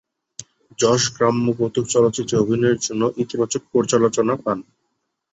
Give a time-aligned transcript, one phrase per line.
[0.79, 4.57] যশ গ্রাম্য কৌতুক চলচ্চিত্রে অভিনয়ের জন্য ইতিবাচক পর্যালোচনা পান।